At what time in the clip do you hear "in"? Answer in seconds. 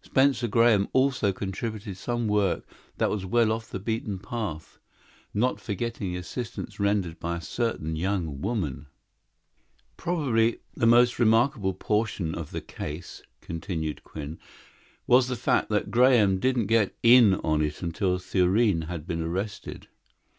17.02-17.34